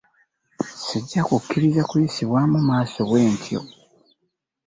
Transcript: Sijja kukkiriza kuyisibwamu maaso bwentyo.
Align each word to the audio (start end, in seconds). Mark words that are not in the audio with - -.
Sijja 0.85 1.21
kukkiriza 1.27 1.81
kuyisibwamu 1.89 2.57
maaso 2.69 2.99
bwentyo. 3.09 3.59